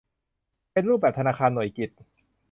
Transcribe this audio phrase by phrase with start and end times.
[0.71, 1.91] เป็นรูปแบบธนาคารหน่วยกิต